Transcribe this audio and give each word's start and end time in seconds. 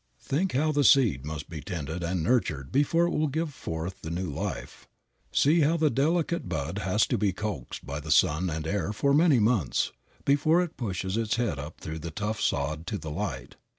Think 0.19 0.53
how 0.53 0.71
the 0.71 0.83
seed 0.83 1.27
must 1.27 1.47
be 1.47 1.61
tended 1.61 2.01
and 2.01 2.23
nurtured 2.23 2.71
before 2.71 3.05
it 3.05 3.11
will 3.11 3.27
give 3.27 3.53
forth 3.53 4.01
the 4.01 4.09
new 4.09 4.31
life. 4.31 4.87
See 5.31 5.59
how 5.59 5.77
the 5.77 5.91
delicate 5.91 6.49
bud 6.49 6.79
has 6.79 7.05
to 7.05 7.19
be 7.19 7.31
coaxed 7.31 7.85
by 7.85 7.99
the 7.99 8.09
sun 8.09 8.49
and 8.49 8.65
air 8.65 8.93
for 8.93 9.13
many 9.13 9.37
months 9.37 9.91
before 10.25 10.63
it 10.63 10.75
pushes 10.75 11.17
its 11.17 11.35
head 11.35 11.59
up 11.59 11.79
through 11.79 11.99
the 11.99 12.09
tough 12.09 12.41
sod 12.41 12.87
to 12.87 12.97
the 12.97 13.11
light. 13.11 13.57